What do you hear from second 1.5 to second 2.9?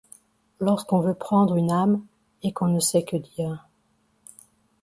une âme et qu'on ne